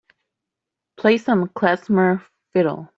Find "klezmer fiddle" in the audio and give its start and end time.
1.49-2.89